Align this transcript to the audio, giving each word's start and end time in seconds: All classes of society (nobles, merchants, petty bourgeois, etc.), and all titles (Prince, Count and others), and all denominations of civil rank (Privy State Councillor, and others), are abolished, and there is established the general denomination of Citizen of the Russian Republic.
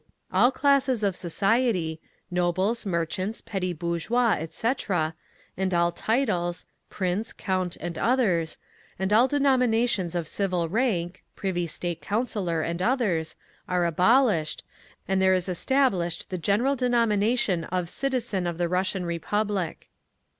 All 0.33 0.49
classes 0.51 1.03
of 1.03 1.15
society 1.15 2.01
(nobles, 2.31 2.87
merchants, 2.87 3.39
petty 3.39 3.71
bourgeois, 3.71 4.31
etc.), 4.39 5.13
and 5.55 5.75
all 5.75 5.91
titles 5.91 6.65
(Prince, 6.89 7.31
Count 7.33 7.77
and 7.79 7.99
others), 7.99 8.57
and 8.97 9.13
all 9.13 9.27
denominations 9.27 10.15
of 10.15 10.27
civil 10.27 10.67
rank 10.67 11.23
(Privy 11.35 11.67
State 11.67 12.01
Councillor, 12.01 12.63
and 12.63 12.81
others), 12.81 13.35
are 13.69 13.85
abolished, 13.85 14.63
and 15.07 15.21
there 15.21 15.35
is 15.35 15.47
established 15.47 16.31
the 16.31 16.37
general 16.39 16.75
denomination 16.75 17.65
of 17.65 17.87
Citizen 17.87 18.47
of 18.47 18.57
the 18.57 18.67
Russian 18.67 19.05
Republic. 19.05 19.87